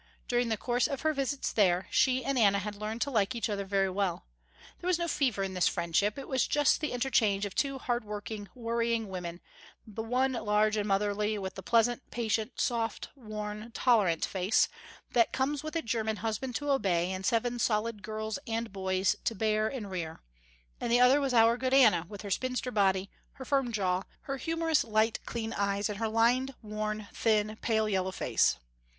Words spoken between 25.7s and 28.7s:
and her lined, worn, thin, pale yellow face.